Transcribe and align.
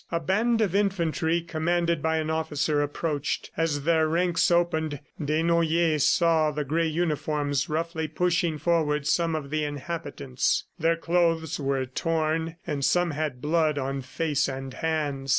A 0.11 0.19
band 0.19 0.61
of 0.61 0.73
infantry 0.73 1.41
commanded 1.41 2.01
by 2.01 2.17
an 2.17 2.31
officer 2.31 2.81
approached. 2.81 3.51
As 3.55 3.83
their 3.83 4.07
ranks 4.09 4.49
opened, 4.49 4.99
Desnoyers 5.23 6.07
saw 6.07 6.49
the 6.49 6.63
gray 6.65 6.87
uniforms 6.87 7.69
roughly 7.69 8.07
pushing 8.07 8.57
forward 8.57 9.05
some 9.05 9.35
of 9.35 9.51
the 9.51 9.63
inhabitants. 9.63 10.63
Their 10.79 10.97
clothes 10.97 11.59
were 11.59 11.85
torn 11.85 12.55
and 12.65 12.83
some 12.83 13.11
had 13.11 13.41
blood 13.43 13.77
on 13.77 14.01
face 14.01 14.47
and 14.49 14.73
hands. 14.73 15.29